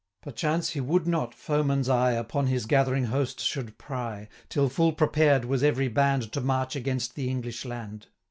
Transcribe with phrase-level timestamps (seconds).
[0.23, 4.93] 260 Perchance he would not foeman's eye Upon his gathering host should pry, Till full
[4.93, 8.07] prepared was every band To march against the English land.